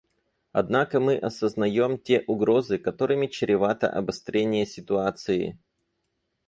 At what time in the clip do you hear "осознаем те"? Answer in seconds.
1.15-2.23